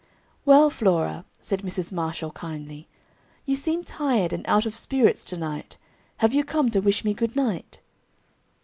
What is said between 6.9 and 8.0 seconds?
me good night?"